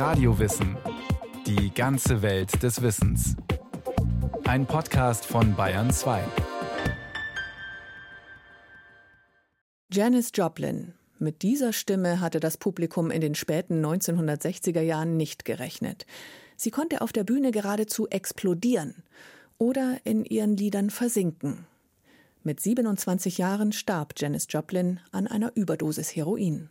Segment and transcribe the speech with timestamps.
[0.00, 0.78] Radiowissen.
[1.46, 3.36] Die ganze Welt des Wissens.
[4.44, 6.24] Ein Podcast von Bayern 2.
[9.92, 10.94] Janis Joplin.
[11.18, 16.06] Mit dieser Stimme hatte das Publikum in den späten 1960er Jahren nicht gerechnet.
[16.56, 19.02] Sie konnte auf der Bühne geradezu explodieren
[19.58, 21.66] oder in ihren Liedern versinken.
[22.42, 26.70] Mit 27 Jahren starb Janis Joplin an einer Überdosis Heroin.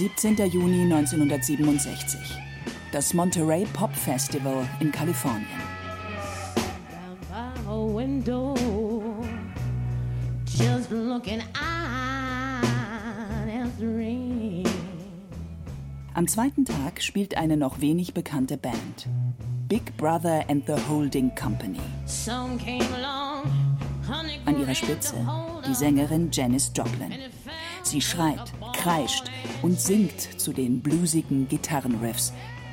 [0.00, 0.34] 17.
[0.50, 2.18] Juni 1967.
[2.90, 5.44] Das Monterey Pop Festival in Kalifornien.
[16.14, 19.06] Am zweiten Tag spielt eine noch wenig bekannte Band.
[19.68, 21.78] Big Brother and the Holding Company.
[24.46, 25.14] An ihrer Spitze
[25.68, 27.12] die Sängerin Janis Joplin.
[27.82, 29.24] Sie schreit, kreischt
[29.62, 32.32] und singt zu den bluesigen Gitarrenriffs,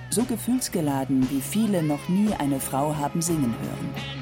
[0.09, 4.17] so gefühlsgeladen, wie viele noch nie eine Frau haben singen hören.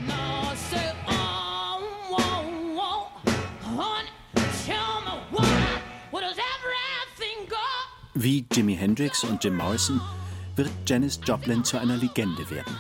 [8.16, 10.02] Wie Jimi Hendrix und Jim Morrison
[10.56, 12.75] wird Janis Joplin zu einer Legende werden.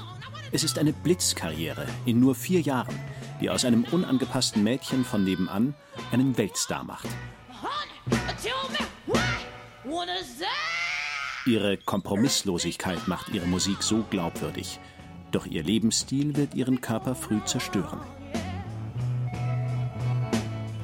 [0.51, 2.97] Es ist eine Blitzkarriere in nur vier Jahren,
[3.39, 5.75] die aus einem unangepassten Mädchen von nebenan
[6.11, 7.07] einen Weltstar macht.
[11.45, 14.79] Ihre Kompromisslosigkeit macht ihre Musik so glaubwürdig,
[15.31, 17.99] doch ihr Lebensstil wird ihren Körper früh zerstören.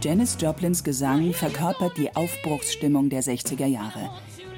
[0.04, 4.10] Janis Joplins Gesang verkörpert die Aufbruchsstimmung der 60er Jahre.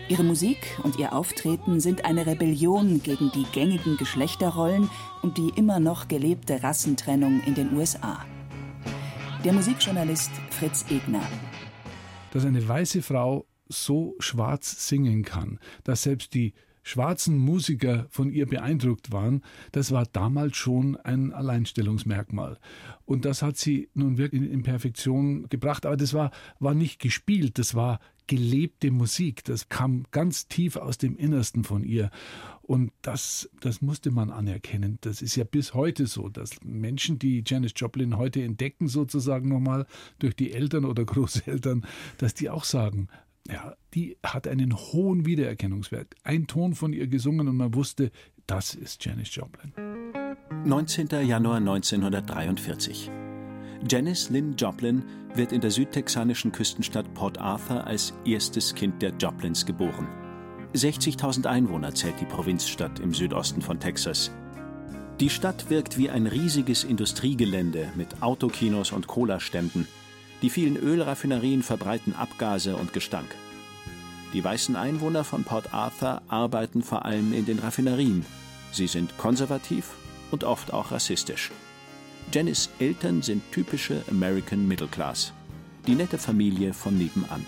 [0.09, 4.89] Ihre Musik und ihr Auftreten sind eine Rebellion gegen die gängigen Geschlechterrollen
[5.21, 8.25] und die immer noch gelebte Rassentrennung in den USA.
[9.45, 11.23] Der Musikjournalist Fritz Egner.
[12.31, 16.53] Dass eine weiße Frau so schwarz singen kann, dass selbst die
[16.83, 19.41] schwarzen Musiker von ihr beeindruckt waren,
[19.71, 22.59] das war damals schon ein Alleinstellungsmerkmal.
[23.05, 25.85] Und das hat sie nun wirklich in Perfektion gebracht.
[25.85, 29.43] Aber das war, war nicht gespielt, das war gelebte Musik.
[29.43, 32.09] Das kam ganz tief aus dem Innersten von ihr.
[32.61, 34.97] Und das, das musste man anerkennen.
[35.01, 39.85] Das ist ja bis heute so, dass Menschen, die Janis Joplin heute entdecken, sozusagen nochmal
[40.19, 41.85] durch die Eltern oder Großeltern,
[42.17, 43.09] dass die auch sagen,
[43.47, 46.15] ja, die hat einen hohen Wiedererkennungswert.
[46.23, 48.11] Ein Ton von ihr gesungen und man wusste,
[48.47, 49.73] das ist Janis Joplin.
[50.65, 51.09] 19.
[51.25, 53.11] Januar 1943.
[53.89, 55.03] Janis Lynn Joplin
[55.35, 60.07] wird in der südtexanischen Küstenstadt Port Arthur als erstes Kind der Joplins geboren.
[60.73, 64.31] 60.000 Einwohner zählt die Provinzstadt im Südosten von Texas.
[65.19, 69.87] Die Stadt wirkt wie ein riesiges Industriegelände mit Autokinos und Cola-Ständen.
[70.43, 73.33] Die vielen Ölraffinerien verbreiten Abgase und Gestank.
[74.33, 78.25] Die weißen Einwohner von Port Arthur arbeiten vor allem in den Raffinerien.
[78.73, 79.91] Sie sind konservativ
[80.31, 81.49] und oft auch rassistisch.
[82.33, 85.31] Jennys Eltern sind typische American Middle Class.
[85.87, 87.45] Die nette Familie von nebenan.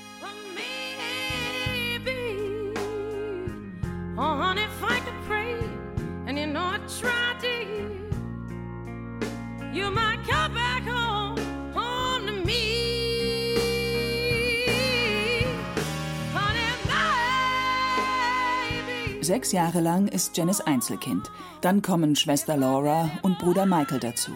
[19.25, 21.31] Sechs Jahre lang ist Janice Einzelkind.
[21.61, 24.33] Dann kommen Schwester Laura und Bruder Michael dazu.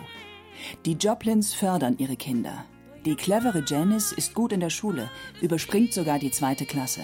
[0.83, 2.65] Die Joplins fördern ihre Kinder.
[3.05, 5.11] Die clevere Janice ist gut in der Schule,
[5.41, 7.01] überspringt sogar die zweite Klasse.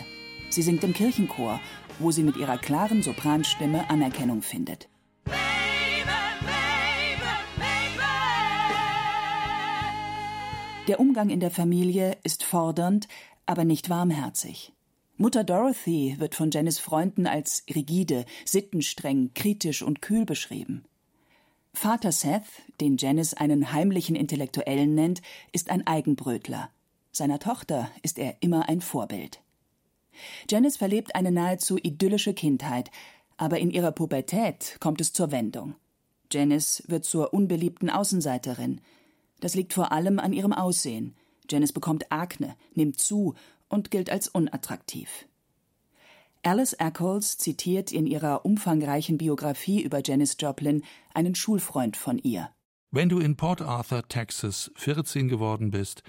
[0.50, 1.60] Sie singt im Kirchenchor,
[2.00, 4.90] wo sie mit ihrer klaren Sopranstimme Anerkennung findet.
[10.88, 13.08] Der Umgang in der Familie ist fordernd,
[13.46, 14.75] aber nicht warmherzig.
[15.18, 20.84] Mutter Dorothy wird von Janice Freunden als rigide, sittenstreng, kritisch und kühl beschrieben.
[21.74, 22.44] Vater Seth,
[22.82, 25.22] den Janice einen heimlichen Intellektuellen nennt,
[25.54, 26.70] ist ein Eigenbrötler.
[27.14, 29.40] Seiner Tochter ist er immer ein Vorbild.
[30.50, 32.92] Janice verlebt eine nahezu idyllische Kindheit,
[33.38, 35.76] aber in ihrer Pubertät kommt es zur Wendung.
[36.30, 38.82] Janice wird zur unbeliebten Außenseiterin.
[39.40, 41.16] Das liegt vor allem an ihrem Aussehen.
[41.50, 43.36] Janice bekommt Akne, nimmt zu
[43.70, 45.28] und gilt als unattraktiv.
[46.44, 50.84] Alice Eccles zitiert in ihrer umfangreichen Biografie über Janis Joplin
[51.14, 52.50] einen Schulfreund von ihr.
[52.92, 56.04] Wenn du in Port Arthur, Texas, 14 geworden bist,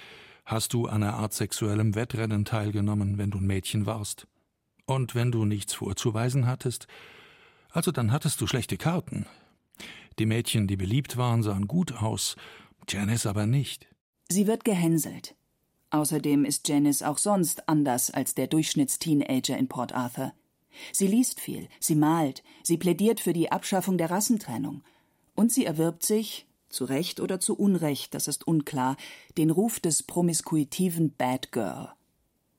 [0.45, 4.27] hast du an einer Art sexuellem Wettrennen teilgenommen, wenn du ein Mädchen warst.
[4.85, 6.87] Und wenn du nichts vorzuweisen hattest,
[7.71, 9.27] also dann hattest du schlechte Karten.
[10.19, 12.37] Die Mädchen, die beliebt waren, sahen gut aus,
[12.89, 13.89] Janice aber nicht.
[14.29, 15.35] Sie wird gehänselt.
[15.97, 20.35] Außerdem ist Janice auch sonst anders als der Durchschnittsteenager in Port Arthur.
[20.93, 24.83] Sie liest viel, sie malt, sie plädiert für die Abschaffung der Rassentrennung.
[25.35, 28.99] Und sie erwirbt sich, zu Recht oder zu Unrecht, das ist unklar,
[29.39, 31.89] den Ruf des promiskuitiven Bad Girl.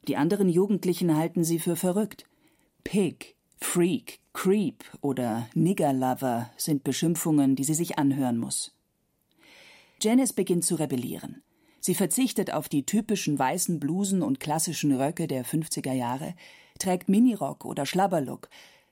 [0.07, 2.25] Die anderen Jugendlichen halten sie für verrückt.
[2.83, 8.73] Pig, Freak, Creep oder Nigger Lover sind Beschimpfungen, die sie sich anhören muss.
[10.01, 11.43] Janice beginnt zu rebellieren.
[11.87, 16.35] Sie verzichtet auf die typischen weißen Blusen und klassischen Röcke der 50er Jahre,
[16.79, 18.49] trägt Minirock oder Schlabberlook,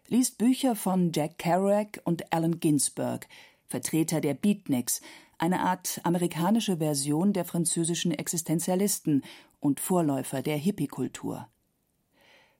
[0.07, 3.27] liest Bücher von Jack Kerouac und Allen Ginsberg,
[3.67, 5.01] Vertreter der Beatniks,
[5.37, 9.25] eine Art amerikanische Version der französischen Existenzialisten
[9.59, 11.49] und Vorläufer der Hippie-Kultur.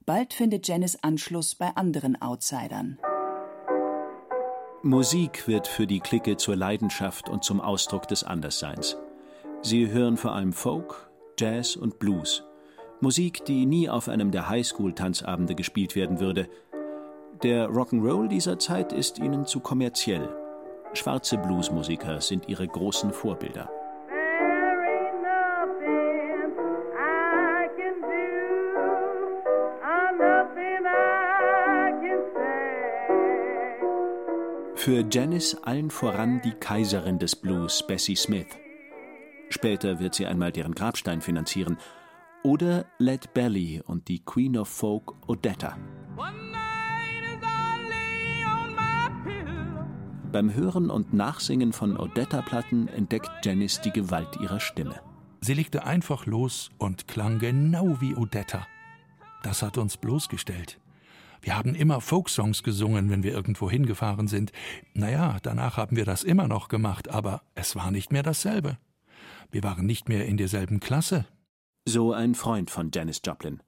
[0.06, 3.00] Bald findet Janice Anschluss bei anderen Outsidern.
[4.84, 8.98] Musik wird für die Clique zur Leidenschaft und zum Ausdruck des Andersseins.
[9.62, 11.10] Sie hören vor allem Folk,
[11.40, 12.44] Jazz und Blues.
[13.02, 16.48] Musik, die nie auf einem der Highschool-Tanzabende gespielt werden würde.
[17.44, 20.30] Der Rock'n'Roll dieser Zeit ist ihnen zu kommerziell.
[20.94, 23.70] Schwarze Bluesmusiker sind ihre großen Vorbilder.
[34.76, 38.46] Für Janice allen voran die Kaiserin des Blues, Bessie Smith.
[39.50, 41.78] Später wird sie einmal deren Grabstein finanzieren.
[42.44, 45.78] Oder Led Belly und die Queen of Folk Odetta.
[50.32, 55.00] Beim Hören und Nachsingen von Odetta-Platten entdeckt Janice die Gewalt ihrer Stimme.
[55.40, 58.68] Sie legte einfach los und klang genau wie Odetta.
[59.44, 60.80] Das hat uns bloßgestellt.
[61.42, 64.52] Wir haben immer Folksongs gesungen, wenn wir irgendwo hingefahren sind.
[64.94, 68.78] Naja, danach haben wir das immer noch gemacht, aber es war nicht mehr dasselbe.
[69.56, 71.26] Wir waren nicht mehr in derselben Klasse.
[71.86, 73.64] So ein Freund von Janis Joplin.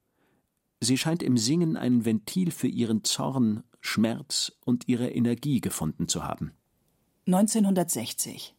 [0.80, 6.24] Sie scheint im Singen ein Ventil für ihren Zorn, Schmerz und ihre Energie gefunden zu
[6.24, 6.52] haben.
[7.26, 8.54] 1960.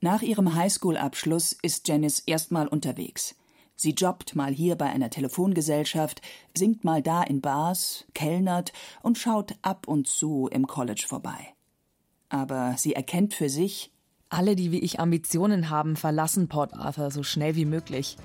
[0.00, 3.34] Nach ihrem Highschool-Abschluss ist Janice erstmal unterwegs.
[3.76, 6.22] Sie jobbt mal hier bei einer Telefongesellschaft,
[6.56, 8.72] singt mal da in Bars, kellnert
[9.02, 11.54] und schaut ab und zu im College vorbei.
[12.30, 13.93] Aber sie erkennt für sich,
[14.34, 18.16] alle, die wie ich Ambitionen haben, verlassen Port Arthur so schnell wie möglich.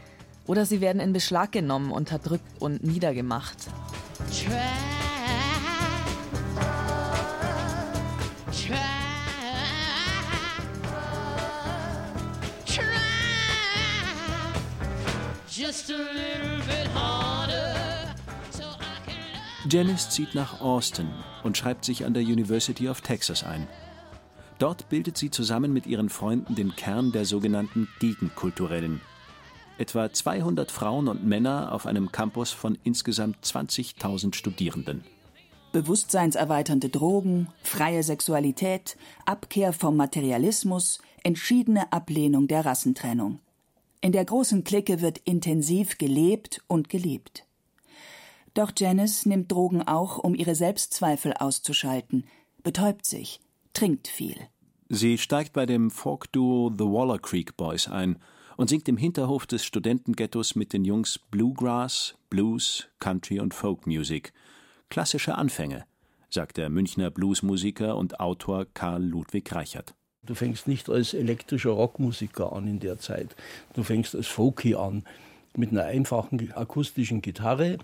[0.47, 3.57] Oder sie werden in Beschlag genommen, unterdrückt und niedergemacht.
[19.71, 21.09] Janice zieht nach Austin
[21.43, 23.67] und schreibt sich an der University of Texas ein.
[24.59, 28.99] Dort bildet sie zusammen mit ihren Freunden den Kern der sogenannten Gegenkulturellen.
[29.77, 35.05] Etwa 200 Frauen und Männer auf einem Campus von insgesamt 20.000 Studierenden.
[35.71, 43.39] Bewusstseinserweiternde Drogen, freie Sexualität, Abkehr vom Materialismus, entschiedene Ablehnung der Rassentrennung.
[44.01, 47.45] In der großen Clique wird intensiv gelebt und geliebt.
[48.55, 52.25] Doch Janice nimmt Drogen auch, um ihre Selbstzweifel auszuschalten,
[52.63, 53.39] betäubt sich,
[53.79, 54.35] trinkt viel.
[54.89, 58.19] Sie steigt bei dem Folk-Duo The Waller Creek Boys ein
[58.57, 64.33] und singt im Hinterhof des Studentenghettos mit den Jungs Bluegrass, Blues, Country und Folk Music.
[64.89, 65.85] Klassische Anfänge,
[66.29, 69.93] sagt der Münchner Bluesmusiker und Autor Karl Ludwig Reichert.
[70.25, 73.33] Du fängst nicht als elektrischer Rockmusiker an in der Zeit.
[73.75, 75.05] Du fängst als Folky an
[75.55, 77.77] mit einer einfachen akustischen Gitarre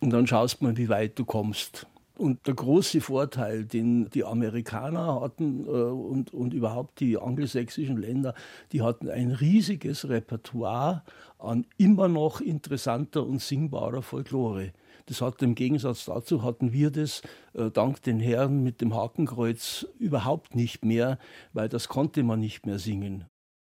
[0.00, 1.86] und dann schaust man, wie weit du kommst.
[2.18, 8.34] Und der große Vorteil, den die Amerikaner hatten äh, und, und überhaupt die angelsächsischen Länder,
[8.72, 11.02] die hatten ein riesiges Repertoire
[11.38, 14.72] an immer noch interessanter und singbarer Folklore.
[15.06, 17.22] Das hat im Gegensatz dazu hatten wir das
[17.54, 21.18] äh, dank den Herren mit dem Hakenkreuz überhaupt nicht mehr,
[21.52, 23.24] weil das konnte man nicht mehr singen.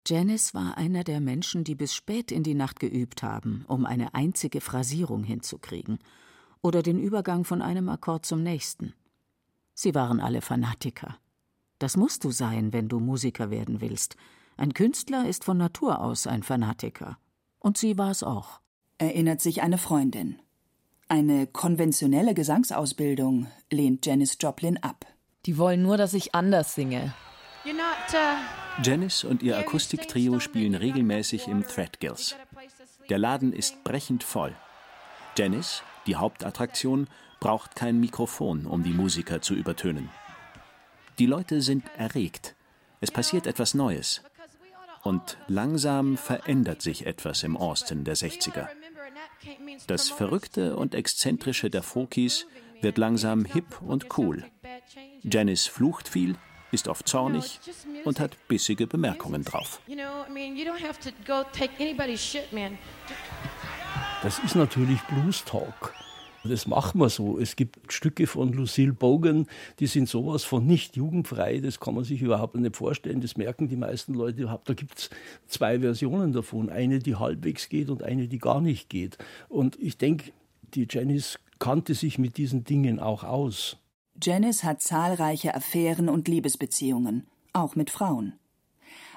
[0.06, 4.14] Janice war einer der Menschen, die bis spät in die Nacht geübt haben, um eine
[4.14, 5.98] einzige Phrasierung hinzukriegen
[6.62, 8.94] oder den Übergang von einem Akkord zum nächsten.
[9.74, 11.16] Sie waren alle Fanatiker.
[11.78, 14.16] Das musst du sein, wenn du Musiker werden willst.
[14.56, 17.18] Ein Künstler ist von Natur aus ein Fanatiker.
[17.58, 18.60] Und sie war es auch.
[18.98, 20.38] Erinnert sich eine Freundin.
[21.08, 25.06] Eine konventionelle Gesangsausbildung lehnt Janis Joplin ab.
[25.46, 27.14] Die wollen nur, dass ich anders singe.
[27.64, 32.36] Uh, Janice und ihr Akustiktrio spielen regelmäßig im Threadgills.
[33.08, 34.54] Der Laden ist brechend voll.
[35.36, 37.08] Janice, die Hauptattraktion,
[37.40, 40.10] braucht kein Mikrofon, um die Musiker zu übertönen.
[41.18, 42.54] Die Leute sind erregt.
[43.00, 44.22] Es passiert etwas Neues.
[45.02, 48.68] Und langsam verändert sich etwas im Austin der 60er.
[49.86, 52.46] Das Verrückte und Exzentrische der Folkies
[52.82, 54.44] wird langsam hip und cool.
[55.22, 56.36] Janice flucht viel,
[56.72, 57.60] ist oft zornig
[58.04, 59.80] und hat bissige Bemerkungen drauf.
[64.22, 65.94] Das ist natürlich Blues Talk.
[66.44, 67.38] Das machen wir so.
[67.38, 69.46] Es gibt Stücke von Lucille Bogan,
[69.78, 73.22] die sind sowas von nicht jugendfrei, das kann man sich überhaupt nicht vorstellen.
[73.22, 74.68] Das merken die meisten Leute überhaupt.
[74.68, 75.10] Da gibt es
[75.48, 76.68] zwei Versionen davon.
[76.68, 79.16] Eine, die halbwegs geht und eine, die gar nicht geht.
[79.48, 80.32] Und ich denke,
[80.74, 83.78] die Janice kannte sich mit diesen Dingen auch aus.
[84.20, 88.34] Janice hat zahlreiche Affären und Liebesbeziehungen, auch mit Frauen.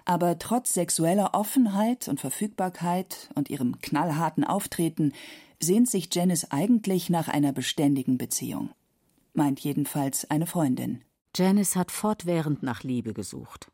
[0.06, 5.14] Aber trotz sexueller Offenheit und Verfügbarkeit und ihrem knallharten Auftreten
[5.62, 8.72] sehnt sich Janice eigentlich nach einer beständigen Beziehung.
[9.34, 11.02] Meint jedenfalls eine Freundin.
[11.36, 13.72] Janice hat fortwährend nach Liebe gesucht.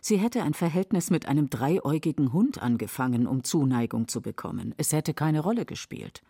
[0.00, 4.74] Sie hätte ein Verhältnis mit einem dreiäugigen Hund angefangen, um Zuneigung zu bekommen.
[4.76, 6.22] Es hätte keine Rolle gespielt.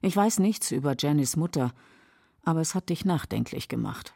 [0.00, 1.72] Ich weiß nichts über Janice Mutter,
[2.42, 4.14] aber es hat dich nachdenklich gemacht.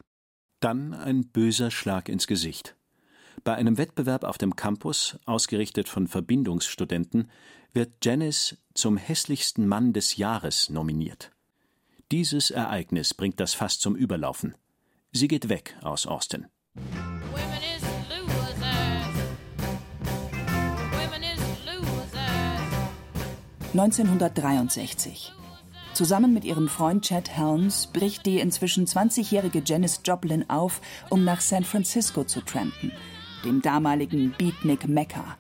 [0.61, 2.76] Dann ein böser Schlag ins Gesicht.
[3.45, 7.31] Bei einem Wettbewerb auf dem Campus, ausgerichtet von Verbindungsstudenten,
[7.73, 11.31] wird Janice zum hässlichsten Mann des Jahres nominiert.
[12.13, 14.55] Dieses Ereignis bringt das Fass zum Überlaufen.
[15.13, 16.47] Sie geht weg aus Austin.
[23.73, 25.33] 1963.
[25.93, 31.41] Zusammen mit ihrem Freund Chad Helms bricht die inzwischen 20-jährige Janis Joplin auf, um nach
[31.43, 32.93] San Francisco zu trampen,
[33.45, 35.37] dem damaligen Beatnik Mekka.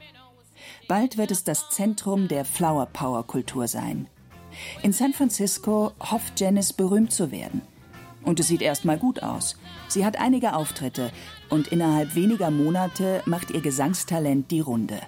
[0.88, 4.08] Bald wird es das Zentrum der Flower Power Kultur sein.
[4.82, 7.62] In San Francisco hofft Janice berühmt zu werden.
[8.22, 9.56] Und es sieht erstmal gut aus.
[9.88, 11.12] Sie hat einige Auftritte
[11.48, 15.00] und innerhalb weniger Monate macht ihr Gesangstalent die Runde.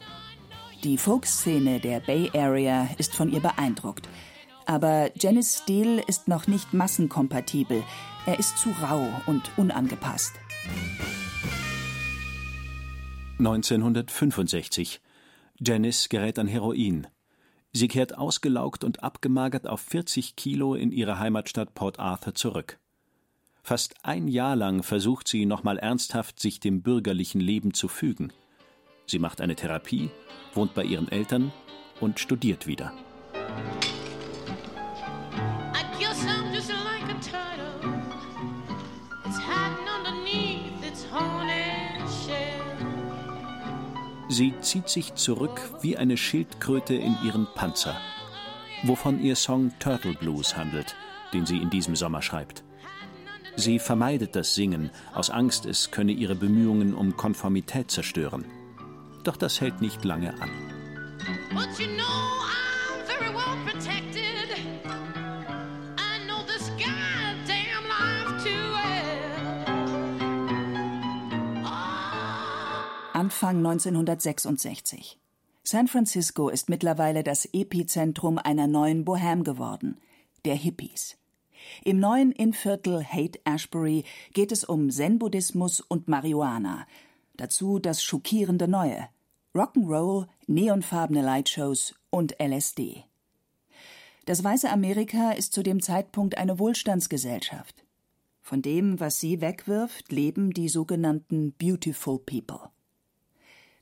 [0.84, 4.08] Die Folkszene der Bay Area ist von ihr beeindruckt.
[4.66, 7.82] Aber Janice Stil ist noch nicht massenkompatibel.
[8.26, 10.34] Er ist zu rau und unangepasst.
[13.38, 15.00] 1965
[15.60, 17.06] Janice gerät an Heroin.
[17.72, 22.80] Sie kehrt ausgelaugt und abgemagert auf 40 Kilo in ihre Heimatstadt Port Arthur zurück.
[23.62, 28.32] Fast ein Jahr lang versucht sie nochmal ernsthaft, sich dem bürgerlichen Leben zu fügen.
[29.06, 30.10] Sie macht eine Therapie,
[30.54, 31.52] wohnt bei ihren Eltern
[32.00, 32.92] und studiert wieder.
[44.38, 48.00] Sie zieht sich zurück wie eine Schildkröte in ihren Panzer,
[48.84, 50.94] wovon ihr Song Turtle Blues handelt,
[51.34, 52.62] den sie in diesem Sommer schreibt.
[53.56, 58.44] Sie vermeidet das Singen, aus Angst, es könne ihre Bemühungen um Konformität zerstören.
[59.24, 60.50] Doch das hält nicht lange an.
[73.40, 75.16] Anfang 1966.
[75.62, 79.96] San Francisco ist mittlerweile das Epizentrum einer neuen Bohème geworden,
[80.44, 81.16] der Hippies.
[81.84, 84.02] Im neuen Innviertel Haight Ashbury
[84.32, 86.84] geht es um Zen-Buddhismus und Marihuana.
[87.36, 89.08] Dazu das schockierende Neue:
[89.54, 93.04] Rock'n'Roll, neonfarbene Lightshows und LSD.
[94.26, 97.84] Das weiße Amerika ist zu dem Zeitpunkt eine Wohlstandsgesellschaft.
[98.42, 102.70] Von dem, was sie wegwirft, leben die sogenannten Beautiful People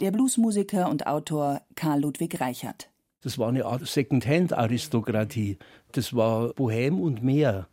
[0.01, 2.91] der Bluesmusiker und Autor Karl Ludwig Reichert.
[3.23, 5.59] Das war eine Art Second-Hand-Aristokratie.
[5.93, 7.67] Das war Bohem und mehr.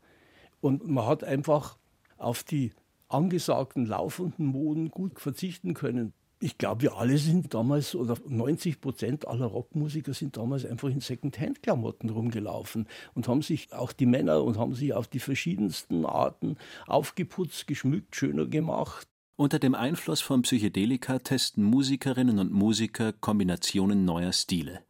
[0.62, 1.78] Und man hat einfach
[2.18, 2.72] auf die
[3.10, 6.14] angesagten laufenden Moden gut verzichten können.
[6.40, 11.00] Ich glaube, wir alle sind damals, oder 90 Prozent aller Rockmusiker sind damals einfach in
[11.00, 16.58] Second-Hand-Klamotten rumgelaufen und haben sich, auch die Männer, und haben sich auf die verschiedensten Arten
[16.88, 19.08] aufgeputzt, geschmückt, schöner gemacht.
[19.36, 24.82] Unter dem Einfluss von Psychedelika testen Musikerinnen und Musiker Kombinationen neuer Stile.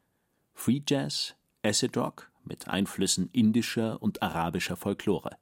[0.53, 5.37] Free Jazz, Acid Rock mit Einflüssen indischer und arabischer Folklore.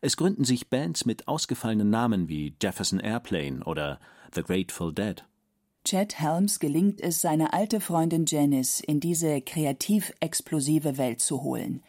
[0.00, 4.00] Es gründen sich Bands mit ausgefallenen Namen wie Jefferson Airplane oder
[4.34, 5.24] The Grateful Dead.
[5.84, 11.84] Chad Helms gelingt es, seine alte Freundin Janice in diese kreativ-explosive Welt zu holen.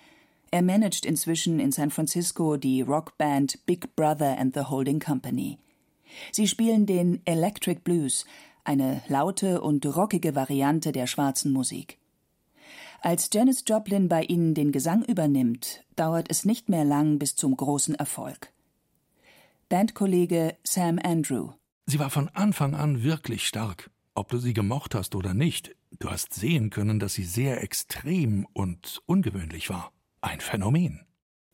[0.52, 5.58] Er managt inzwischen in San Francisco die Rockband Big Brother and the Holding Company.
[6.32, 8.26] Sie spielen den Electric Blues,
[8.64, 11.98] eine laute und rockige Variante der schwarzen Musik.
[13.02, 17.56] Als Janis Joplin bei ihnen den Gesang übernimmt, dauert es nicht mehr lang bis zum
[17.56, 18.52] großen Erfolg.
[19.70, 21.52] Bandkollege Sam Andrew.
[21.86, 23.90] Sie war von Anfang an wirklich stark.
[24.16, 28.46] Ob du sie gemocht hast oder nicht, du hast sehen können, dass sie sehr extrem
[28.52, 29.92] und ungewöhnlich war.
[30.22, 31.06] Ein Phänomen.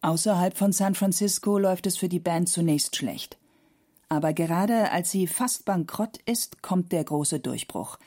[0.02, 3.38] Außerhalb von San Francisco läuft es für die Band zunächst schlecht.
[4.10, 7.98] Aber gerade als sie fast bankrott ist, kommt der große Durchbruch.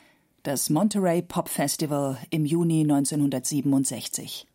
[0.43, 4.47] Das Monterey Pop Festival im Juni 1967.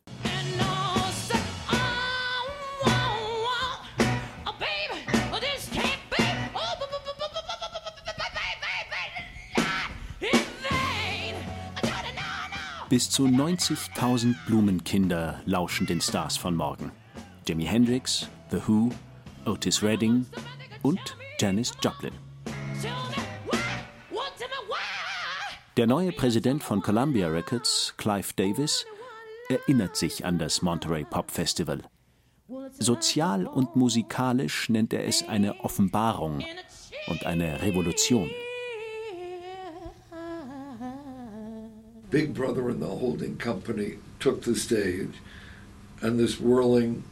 [12.88, 16.92] Bis zu 90.000 Blumenkinder lauschen den Stars von morgen.
[17.46, 18.90] Jimi Hendrix, The Who,
[19.44, 20.26] Otis Redding
[20.82, 22.14] und Janis Joplin.
[25.76, 28.86] Der neue Präsident von Columbia Records, Clive Davis,
[29.50, 31.82] erinnert sich an das Monterey Pop Festival.
[32.78, 36.42] Sozial und musikalisch nennt er es eine Offenbarung
[37.08, 38.30] und eine Revolution.
[42.10, 45.20] Big Brother and the holding company took the stage,
[46.00, 47.04] and this whirling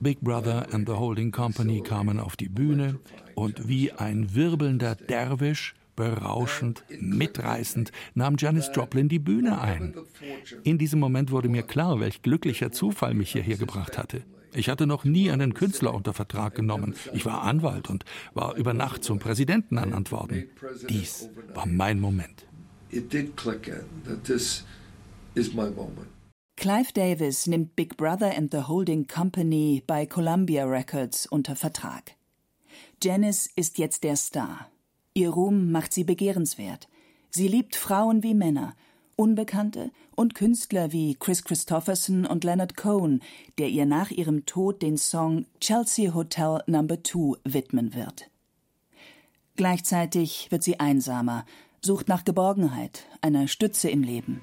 [0.00, 2.98] Big Brother and the Holding Company kamen auf die Bühne
[3.34, 9.94] und wie ein wirbelnder Derwisch, berauschend, mitreißend, nahm Janis Joplin die Bühne ein.
[10.64, 14.22] In diesem Moment wurde mir klar, welch glücklicher Zufall mich hierher gebracht hatte.
[14.54, 16.94] Ich hatte noch nie einen Künstler unter Vertrag genommen.
[17.14, 20.48] Ich war Anwalt und war über Nacht zum Präsidenten ernannt worden.
[20.88, 22.46] Dies war mein Moment.
[22.90, 24.64] It did click in that this
[25.34, 26.08] is my moment.
[26.62, 32.14] Clive Davis nimmt Big Brother and the Holding Company bei Columbia Records unter Vertrag.
[33.02, 34.70] Janice ist jetzt der Star.
[35.12, 36.88] Ihr Ruhm macht sie begehrenswert.
[37.30, 38.76] Sie liebt Frauen wie Männer,
[39.16, 43.24] Unbekannte und Künstler wie Chris Christopherson und Leonard Cohen,
[43.58, 46.86] der ihr nach ihrem Tod den Song Chelsea Hotel No.
[46.86, 48.30] 2 widmen wird.
[49.56, 51.44] Gleichzeitig wird sie einsamer,
[51.80, 54.40] sucht nach Geborgenheit, einer Stütze im Leben.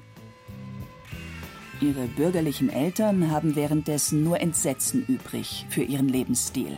[1.82, 6.78] Ihre bürgerlichen Eltern haben währenddessen nur Entsetzen übrig für ihren Lebensstil.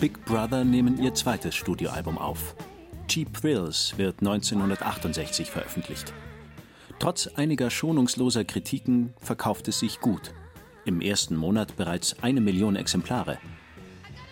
[0.00, 2.56] Big Brother nehmen ihr zweites Studioalbum auf.
[3.06, 6.12] Cheap Thrills wird 1968 veröffentlicht.
[6.98, 10.34] Trotz einiger schonungsloser Kritiken verkauft es sich gut.
[10.84, 13.38] Im ersten Monat bereits eine Million Exemplare.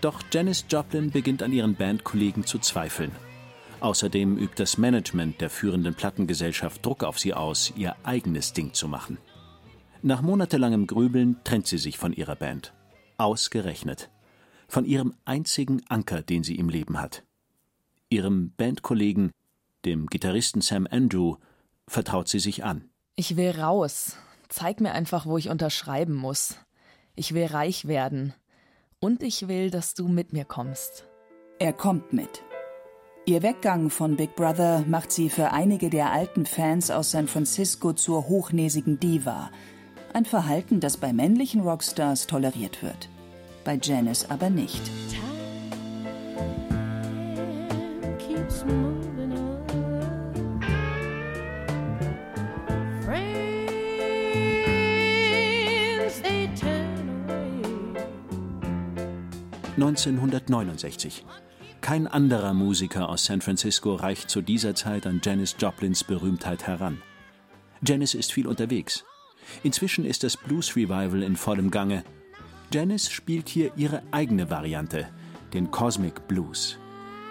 [0.00, 3.12] Doch Janis Joplin beginnt an ihren Bandkollegen zu zweifeln.
[3.80, 8.88] Außerdem übt das Management der führenden Plattengesellschaft Druck auf sie aus, ihr eigenes Ding zu
[8.88, 9.18] machen.
[10.02, 12.72] Nach monatelangem Grübeln trennt sie sich von ihrer Band.
[13.18, 14.10] Ausgerechnet.
[14.68, 17.24] Von ihrem einzigen Anker, den sie im Leben hat.
[18.08, 19.32] Ihrem Bandkollegen,
[19.84, 21.36] dem Gitarristen Sam Andrew,
[21.86, 22.88] vertraut sie sich an.
[23.16, 24.16] Ich will raus.
[24.48, 26.56] Zeig mir einfach, wo ich unterschreiben muss.
[27.14, 28.34] Ich will reich werden.
[29.02, 31.08] Und ich will, dass du mit mir kommst.
[31.58, 32.42] Er kommt mit.
[33.24, 37.94] Ihr Weggang von Big Brother macht sie für einige der alten Fans aus San Francisco
[37.94, 39.50] zur hochnäsigen Diva.
[40.12, 43.08] Ein Verhalten, das bei männlichen Rockstars toleriert wird.
[43.64, 44.82] Bei Janice aber nicht.
[48.02, 49.19] Time keeps moving.
[59.76, 61.24] 1969.
[61.80, 67.00] Kein anderer Musiker aus San Francisco reicht zu dieser Zeit an Janis Joplins Berühmtheit heran.
[67.86, 69.04] Janis ist viel unterwegs.
[69.62, 72.04] Inzwischen ist das Blues Revival in vollem Gange.
[72.72, 75.08] Janis spielt hier ihre eigene Variante,
[75.54, 76.78] den Cosmic Blues.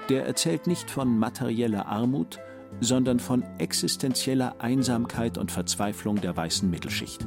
[0.09, 2.39] Der erzählt nicht von materieller Armut,
[2.81, 7.25] sondern von existenzieller Einsamkeit und Verzweiflung der weißen Mittelschicht.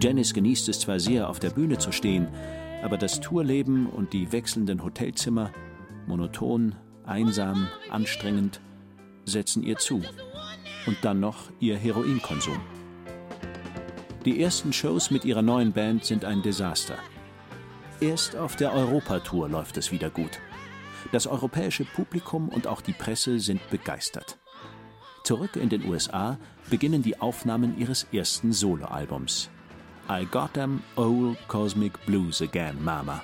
[0.00, 2.26] Janis genießt es zwar sehr, auf der Bühne zu stehen,
[2.82, 5.50] aber das Tourleben und die wechselnden Hotelzimmer,
[6.06, 6.74] monoton,
[7.06, 8.60] einsam, anstrengend,
[9.24, 10.02] setzen ihr zu.
[10.86, 12.60] Und dann noch ihr Heroinkonsum.
[14.24, 16.96] Die ersten Shows mit ihrer neuen Band sind ein Desaster.
[18.00, 20.40] Erst auf der Europatour läuft es wieder gut.
[21.12, 24.38] Das europäische Publikum und auch die Presse sind begeistert.
[25.24, 29.50] Zurück in den USA beginnen die Aufnahmen ihres ersten Soloalbums,
[30.08, 33.22] I got them old cosmic blues again, Mama.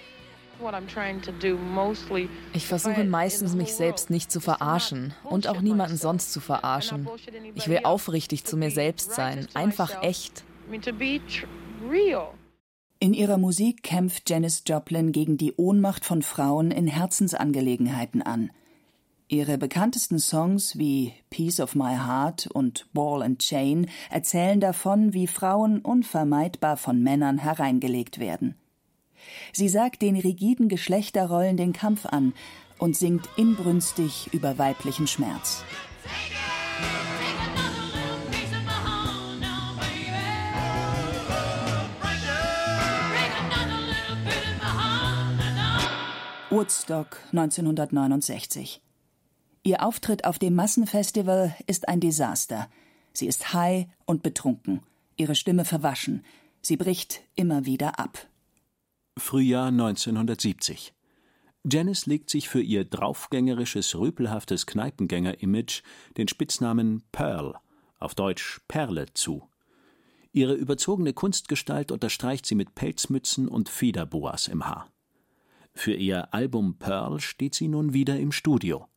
[2.53, 7.09] Ich versuche meistens, mich selbst nicht zu verarschen und auch niemanden sonst zu verarschen.
[7.55, 10.45] Ich will aufrichtig zu mir selbst sein, einfach echt.
[13.01, 18.51] In ihrer Musik kämpft Janis Joplin gegen die Ohnmacht von Frauen in Herzensangelegenheiten an.
[19.31, 25.27] Ihre bekanntesten Songs wie Piece of My Heart und Ball and Chain erzählen davon, wie
[25.27, 28.55] Frauen unvermeidbar von Männern hereingelegt werden.
[29.53, 32.33] Sie sagt den rigiden Geschlechterrollen den Kampf an
[32.79, 35.63] und singt inbrünstig über weiblichen Schmerz.
[46.49, 48.81] Woodstock 1969
[49.63, 52.69] Ihr Auftritt auf dem Massenfestival ist ein Desaster.
[53.13, 54.81] Sie ist high und betrunken,
[55.17, 56.25] ihre Stimme verwaschen.
[56.63, 58.27] Sie bricht immer wieder ab.
[59.19, 60.95] Frühjahr 1970.
[61.71, 65.83] Janice legt sich für ihr draufgängerisches, rüpelhaftes Kneipengänger-Image
[66.17, 67.57] den Spitznamen Pearl,
[67.99, 69.49] auf Deutsch Perle, zu.
[70.33, 74.91] Ihre überzogene Kunstgestalt unterstreicht sie mit Pelzmützen und Federboas im Haar.
[75.75, 78.88] Für ihr Album Pearl steht sie nun wieder im Studio.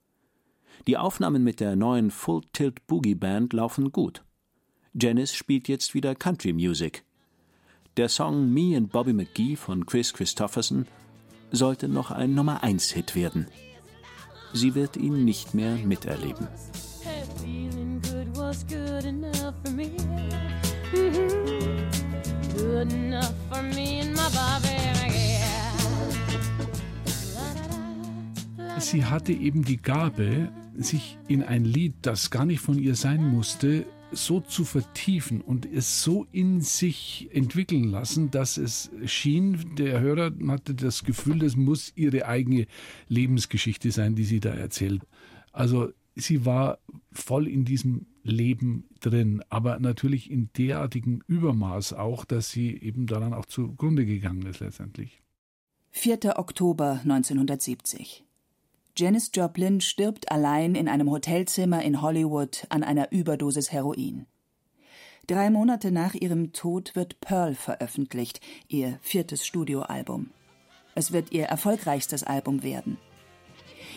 [0.87, 4.23] Die Aufnahmen mit der neuen Full Tilt Boogie Band laufen gut.
[4.93, 7.03] Janice spielt jetzt wieder Country Music.
[7.97, 10.87] Der Song Me and Bobby McGee von Chris Christopherson
[11.51, 13.47] sollte noch ein Nummer 1 Hit werden.
[14.53, 16.47] Sie wird ihn nicht mehr miterleben.
[28.79, 33.23] Sie hatte eben die Gabe, sich in ein Lied, das gar nicht von ihr sein
[33.23, 40.01] musste, so zu vertiefen und es so in sich entwickeln lassen, dass es schien, der
[40.01, 42.67] Hörer hatte das Gefühl, das muss ihre eigene
[43.07, 45.01] Lebensgeschichte sein, die sie da erzählt.
[45.53, 46.79] Also sie war
[47.11, 53.33] voll in diesem Leben drin, aber natürlich in derartigem Übermaß auch, dass sie eben daran
[53.33, 55.21] auch zugrunde gegangen ist letztendlich.
[55.91, 56.37] 4.
[56.37, 58.23] Oktober 1970
[58.97, 64.25] Janis Joplin stirbt allein in einem Hotelzimmer in Hollywood an einer Überdosis Heroin.
[65.27, 70.31] Drei Monate nach ihrem Tod wird Pearl veröffentlicht, ihr viertes Studioalbum.
[70.93, 72.97] Es wird ihr erfolgreichstes Album werden.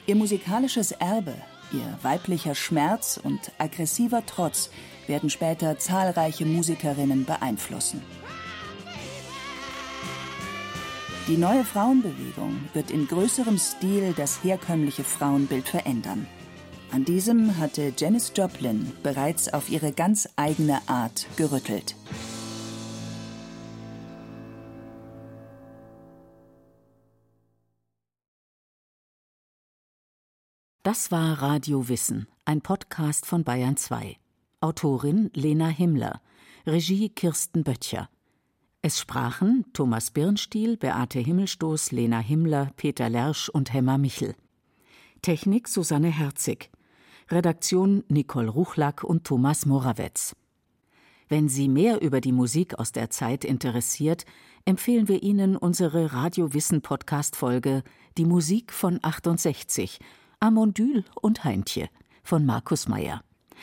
[0.06, 1.34] Ihr musikalisches Erbe,
[1.72, 4.70] ihr weiblicher Schmerz und aggressiver Trotz
[5.08, 8.00] werden später zahlreiche Musikerinnen beeinflussen.
[11.26, 16.26] Die neue Frauenbewegung wird in größerem Stil das herkömmliche Frauenbild verändern.
[16.92, 21.96] An diesem hatte Janis Joplin bereits auf ihre ganz eigene Art gerüttelt.
[30.82, 34.18] Das war Radio Wissen, ein Podcast von Bayern 2.
[34.60, 36.20] Autorin Lena Himmler,
[36.66, 38.10] Regie Kirsten Böttcher.
[38.86, 44.36] Es sprachen Thomas Birnstiel, Beate Himmelstoß, Lena Himmler, Peter Lersch und Hemmer Michel.
[45.22, 46.70] Technik Susanne Herzig.
[47.30, 50.36] Redaktion Nicole Ruchlack und Thomas Morawetz.
[51.30, 54.26] Wenn Sie mehr über die Musik aus der Zeit interessiert,
[54.66, 57.84] empfehlen wir Ihnen unsere Radiowissen Podcast Folge
[58.18, 59.98] Die Musik von 68
[60.40, 61.88] Amondyl und Heintje
[62.22, 63.24] von Markus Meyer.